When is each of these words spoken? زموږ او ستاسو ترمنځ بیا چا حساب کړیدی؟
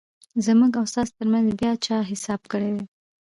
زموږ 0.45 0.71
او 0.79 0.85
ستاسو 0.91 1.11
ترمنځ 1.17 1.47
بیا 1.59 1.71
چا 1.85 1.97
حساب 2.11 2.41
کړیدی؟ 2.51 2.83